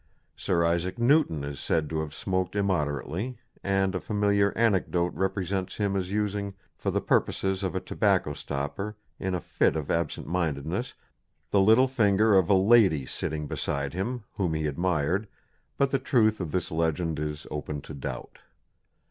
Sir 0.35 0.65
Isaac 0.65 0.97
Newton 0.97 1.43
is 1.43 1.59
said 1.59 1.87
to 1.91 1.99
have 1.99 2.11
smoked 2.11 2.55
immoderately; 2.55 3.37
and 3.63 3.93
a 3.93 3.99
familiar 3.99 4.51
anecdote 4.57 5.13
represents 5.13 5.77
him 5.77 5.95
as 5.95 6.11
using 6.11 6.55
for 6.75 6.89
the 6.89 6.99
purposes 7.01 7.61
of 7.61 7.75
a 7.75 7.79
tobacco 7.79 8.33
stopper, 8.33 8.95
in 9.19 9.35
a 9.35 9.39
fit 9.39 9.75
of 9.75 9.91
absent 9.91 10.25
mindedness, 10.25 10.95
the 11.51 11.61
little 11.61 11.87
finger 11.87 12.35
of 12.35 12.49
a 12.49 12.55
lady 12.55 13.05
sitting 13.05 13.45
beside 13.45 13.93
him, 13.93 14.23
whom 14.37 14.55
he 14.55 14.65
admired, 14.65 15.27
but 15.77 15.91
the 15.91 15.99
truth 15.99 16.41
of 16.41 16.49
this 16.51 16.71
legend 16.71 17.19
is 17.19 17.45
open 17.51 17.79
to 17.81 17.93
doubt. 17.93 18.39